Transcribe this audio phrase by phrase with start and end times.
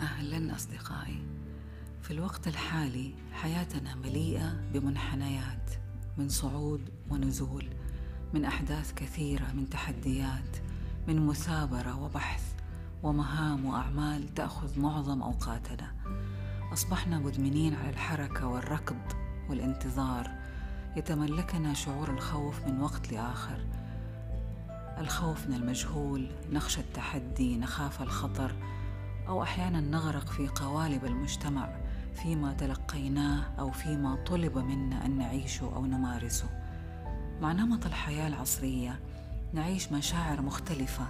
[0.00, 1.22] أهلا أصدقائي.
[2.02, 5.70] في الوقت الحالي حياتنا مليئة بمنحنيات
[6.18, 7.68] من صعود ونزول
[8.34, 10.56] من أحداث كثيرة من تحديات
[11.08, 12.54] من مثابرة وبحث
[13.02, 15.94] ومهام وأعمال تأخذ معظم أوقاتنا.
[16.72, 19.12] أصبحنا مدمنين على الحركة والركض
[19.50, 20.30] والانتظار
[20.96, 23.85] يتملكنا شعور الخوف من وقت لآخر.
[24.98, 28.54] الخوف من المجهول نخشى التحدي نخاف الخطر
[29.28, 31.76] أو أحيانا نغرق في قوالب المجتمع
[32.14, 36.48] فيما تلقيناه أو فيما طلب منا أن نعيشه أو نمارسه.
[37.40, 39.00] مع نمط الحياة العصرية
[39.52, 41.06] نعيش مشاعر مختلفة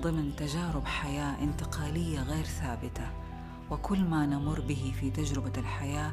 [0.00, 3.10] ضمن تجارب حياة انتقالية غير ثابتة
[3.70, 6.12] وكل ما نمر به في تجربة الحياة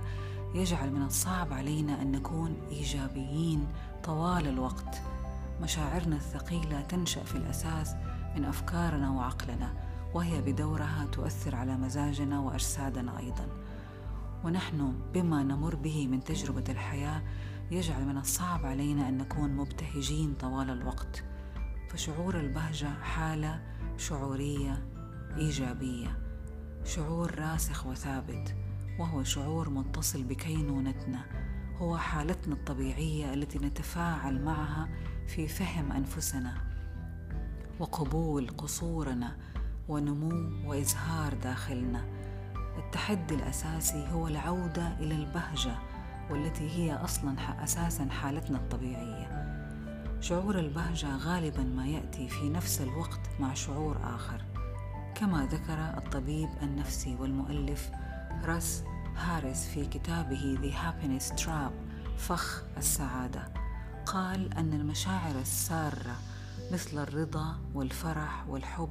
[0.56, 3.68] يجعل من الصعب علينا أن نكون إيجابيين
[4.04, 5.02] طوال الوقت.
[5.62, 7.96] مشاعرنا الثقيلة تنشأ في الأساس
[8.36, 9.74] من أفكارنا وعقلنا
[10.14, 13.48] وهي بدورها تؤثر على مزاجنا وأجسادنا أيضا.
[14.44, 17.22] ونحن بما نمر به من تجربة الحياة
[17.72, 21.24] يجعل من الصعب علينا أن نكون مبتهجين طوال الوقت.
[21.90, 23.62] فشعور البهجة حالة
[23.98, 24.88] شعورية
[25.38, 26.20] إيجابية
[26.84, 28.56] شعور راسخ وثابت
[29.00, 31.51] وهو شعور متصل بكينونتنا.
[31.82, 34.90] هو حالتنا الطبيعية التي نتفاعل معها
[35.28, 36.54] في فهم أنفسنا
[37.80, 39.38] وقبول قصورنا
[39.90, 42.06] ونمو وإزهار داخلنا.
[42.78, 45.76] التحدي الأساسي هو العودة إلى البهجة
[46.30, 49.42] والتي هي أصلا أساسا حالتنا الطبيعية.
[50.20, 54.46] شعور البهجة غالبا ما يأتي في نفس الوقت مع شعور آخر.
[55.16, 57.92] كما ذكر الطبيب النفسي والمؤلف
[58.44, 58.84] راس
[59.18, 61.74] هاريس في كتابه The Happiness Trap
[62.18, 63.54] فخ السعادة.
[64.06, 66.16] قال أن المشاعر السارة
[66.72, 68.90] مثل الرضا والفرح والحب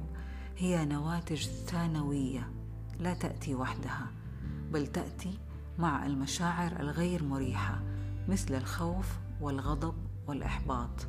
[0.57, 2.51] هي نواتج ثانوية
[2.99, 4.07] لا تأتي وحدها
[4.71, 5.39] بل تأتي
[5.79, 7.81] مع المشاعر الغير مريحة
[8.27, 9.07] مثل الخوف
[9.41, 9.95] والغضب
[10.27, 11.07] والإحباط.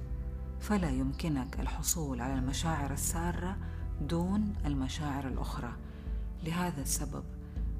[0.61, 3.57] فلا يمكنك الحصول على المشاعر السارة
[4.01, 5.73] دون المشاعر الأخرى.
[6.45, 7.25] لهذا السبب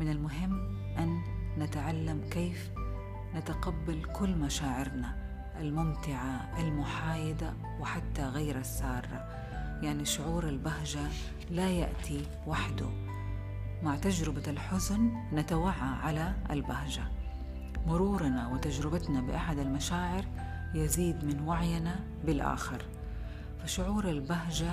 [0.03, 0.61] من المهم
[0.99, 1.23] أن
[1.59, 2.71] نتعلم كيف
[3.35, 5.17] نتقبل كل مشاعرنا
[5.61, 9.29] الممتعة المحايدة وحتى غير السارة.
[9.83, 11.01] يعني شعور البهجة
[11.51, 12.87] لا يأتي وحده.
[13.83, 17.03] مع تجربة الحزن نتوعى على البهجة.
[17.87, 20.25] مرورنا وتجربتنا بأحد المشاعر
[20.75, 22.83] يزيد من وعينا بالآخر.
[23.63, 24.73] فشعور البهجة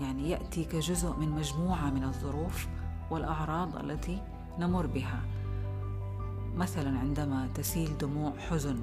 [0.00, 2.68] يعني يأتي كجزء من مجموعة من الظروف
[3.10, 4.22] والأعراض التي
[4.58, 5.20] نمر بها.
[6.56, 8.80] مثلا عندما تسيل دموع حزن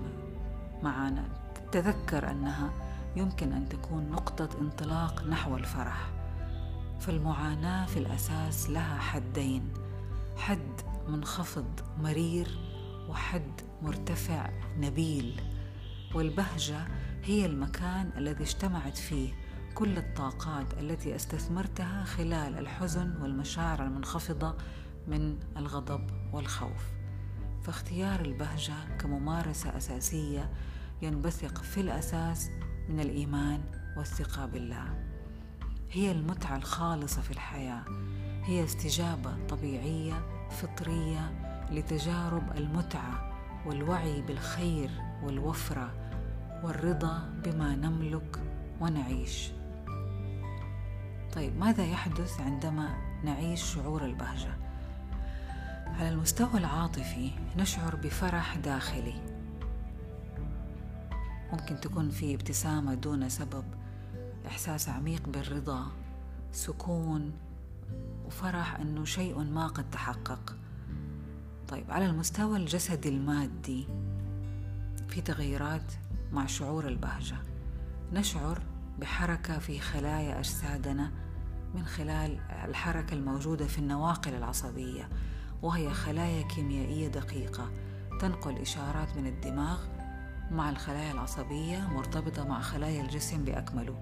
[0.84, 1.24] معنا
[1.72, 2.70] تذكر أنها
[3.16, 6.10] يمكن أن تكون نقطة انطلاق نحو الفرح.
[7.00, 9.74] فالمعاناة في الأساس لها حدين
[10.38, 12.58] حد منخفض مرير
[13.10, 14.50] وحد مرتفع
[14.80, 15.42] نبيل.
[16.16, 16.88] والبهجة
[17.24, 19.34] هي المكان الذي اجتمعت فيه.
[19.78, 24.56] كل الطاقات التي استثمرتها خلال الحزن والمشاعر المنخفضة
[25.08, 26.92] من الغضب والخوف.
[27.64, 30.52] فاختيار البهجة كممارسة أساسية
[31.02, 32.50] ينبثق في الأساس
[32.90, 33.62] من الإيمان
[33.98, 35.08] والثقة بالله.
[35.92, 37.84] هي المتعة الخالصة في الحياة.
[38.44, 41.32] هي استجابة طبيعية فطرية
[41.72, 43.34] لتجارب المتعة
[43.66, 44.90] والوعي بالخير
[45.24, 45.92] والوفرة
[46.64, 48.40] والرضا بما نملك
[48.82, 49.57] ونعيش.
[51.34, 54.58] طيب ماذا يحدث عندما نعيش شعور البهجة؟
[55.88, 59.22] على المستوى العاطفي نشعر بفرح داخلي.
[61.52, 63.64] ممكن تكون في ابتسامة دون سبب
[64.48, 65.86] إحساس عميق بالرضا
[66.52, 67.32] سكون
[68.26, 70.56] وفرح أنه شيء ما قد تحقق.
[71.68, 73.88] طيب على المستوى الجسدي المادي
[75.10, 75.92] في تغيرات
[76.32, 77.38] مع شعور البهجة
[78.14, 78.62] نشعر
[79.00, 81.12] بحركة في خلايا أجسادنا
[81.76, 85.10] من خلال الحركة الموجودة في النواقل العصبية
[85.62, 87.72] وهي خلايا كيميائية دقيقة
[88.20, 89.80] تنقل إشارات من الدماغ
[90.52, 93.96] مع الخلايا العصبية مرتبطة مع خلايا الجسم بأكمله.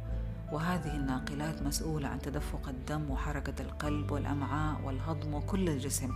[0.51, 6.11] وهذه الناقلات مسؤولة عن تدفق الدم وحركة القلب والأمعاء والهضم وكل الجسم.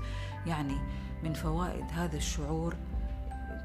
[0.45, 0.77] يعني
[1.23, 2.75] من فوائد هذا الشعور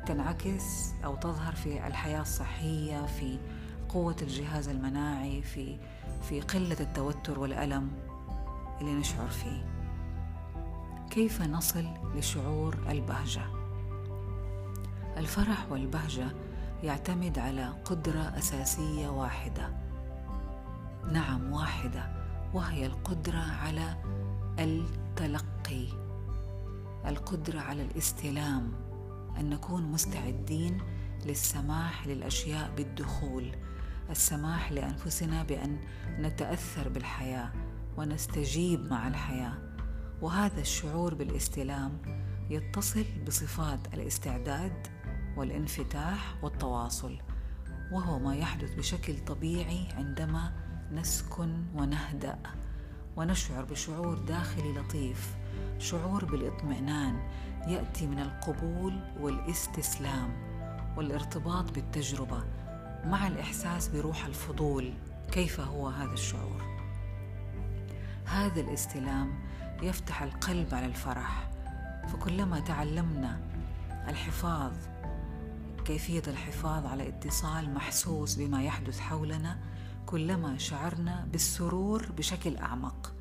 [0.07, 3.39] تنعكس أو تظهر في الحياة الصحية في
[3.95, 5.79] قوة الجهاز المناعي في
[6.23, 7.91] في قلة التوتر والألم
[8.81, 9.65] اللي نشعر فيه.
[11.11, 13.43] كيف نصل لشعور البهجة؟
[15.17, 16.27] الفرح والبهجة
[16.83, 19.69] يعتمد على قدرة أساسية واحدة.
[21.13, 22.07] نعم واحدة
[22.55, 23.97] وهي القدرة على
[24.59, 25.87] التلقي.
[27.07, 28.73] القدرة على الاستلام.
[29.41, 30.79] أن نكون مستعدين
[31.27, 33.53] للسماح للأشياء بالدخول.
[34.11, 35.79] السماح لأنفسنا بأن
[36.19, 37.53] نتأثر بالحياة
[37.97, 39.59] ونستجيب مع الحياة.
[40.23, 42.03] وهذا الشعور بالاستلام
[42.51, 44.87] يتصل بصفات الاستعداد
[45.37, 47.19] والانفتاح والتواصل
[47.93, 50.53] وهو ما يحدث بشكل طبيعي عندما
[50.93, 52.39] نسكن ونهدأ.
[53.17, 55.37] ونشعر بشعور داخلي لطيف
[55.79, 57.31] شعور بالاطمئنان
[57.67, 60.31] يأتي من القبول والاستسلام
[60.97, 62.45] والارتباط بالتجربة.
[63.07, 64.93] مع الإحساس بروح الفضول
[65.33, 66.63] كيف هو هذا الشعور؟
[68.25, 69.35] هذا الاستلام
[69.83, 71.51] يفتح القلب على الفرح.
[72.09, 73.41] فكلما تعلمنا
[74.09, 74.73] الحفاظ
[75.85, 79.59] كيفية الحفاظ على اتصال محسوس بما يحدث حولنا
[80.07, 83.13] كلما شعرنا بالسرور بشكل أعمق.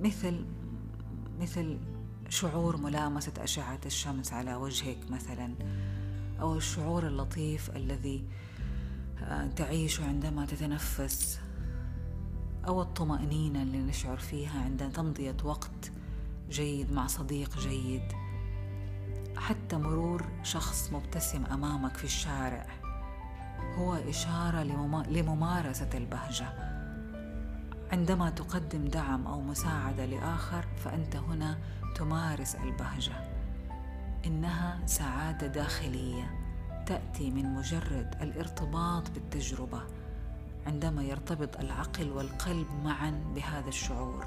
[0.00, 0.44] مثل
[1.40, 1.78] مثل
[2.28, 5.54] شعور ملامسة أشعة الشمس على وجهك مثلا.
[6.40, 8.24] أو الشعور اللطيف الذي
[9.22, 11.40] آه، تعيشه عندما تتنفس
[12.66, 15.92] أو الطمأنينة اللي نشعر فيها عند تمضية وقت
[16.50, 18.12] جيد مع صديق جيد.
[19.36, 22.66] حتى مرور شخص مبتسم أمامك في الشارع
[23.78, 24.62] هو إشارة
[25.08, 26.48] لممارسة البهجة.
[27.92, 31.58] عندما تقدم دعم أو مساعدة لآخر فأنت هنا
[31.96, 33.37] تمارس البهجة.
[34.26, 36.38] إنها سعادة داخلية
[36.86, 39.80] تأتي من مجرد الارتباط بالتجربة
[40.66, 44.26] عندما يرتبط العقل والقلب معا بهذا الشعور.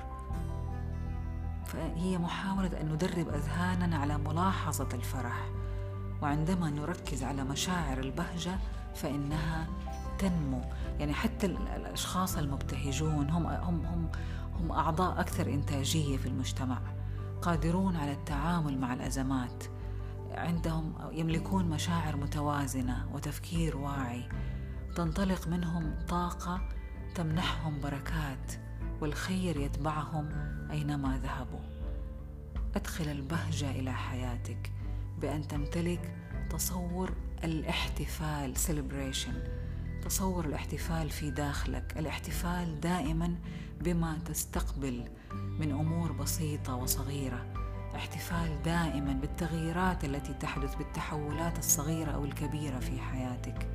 [1.66, 5.50] فهي محاولة أن ندرب اذهاننا على ملاحظة الفرح
[6.22, 8.60] وعندما نركز على مشاعر البهجة
[8.96, 9.68] فإنها
[10.20, 10.62] تنمو.
[11.00, 14.10] يعني حتى الأشخاص المبتهجون هم هم هم
[14.60, 16.78] هم أعضاء أكثر إنتاجية في المجتمع
[17.42, 19.64] قادرون على التعامل مع الأزمات.
[20.32, 24.30] عندهم يملكون مشاعر متوازنة وتفكير واعي.
[24.96, 26.62] تنطلق منهم طاقة
[27.16, 28.52] تمنحهم بركات
[29.02, 30.30] والخير يتبعهم
[30.72, 31.60] أينما ذهبوا.
[32.76, 34.72] أدخل البهجة إلى حياتك
[35.22, 36.16] بأن تمتلك
[36.50, 37.14] تصور
[37.44, 39.62] الاحتفال celebration
[40.06, 43.36] تصور الاحتفال في داخلك الاحتفال دائما
[43.82, 45.10] بما تستقبل
[45.60, 47.61] من أمور بسيطة وصغيرة.
[47.96, 53.68] احتفال دائما بالتغييرات التي تحدث بالتحولات الصغيرة أو الكبيرة في حياتك.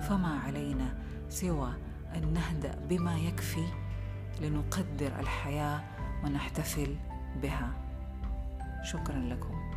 [0.00, 0.94] فما علينا
[1.28, 1.72] سوى
[2.16, 3.66] أن نهدأ بما يكفي
[4.40, 5.80] لنقدر الحياة
[6.24, 6.96] ونحتفل
[7.42, 7.70] بها.
[8.82, 9.67] شكرا لكم.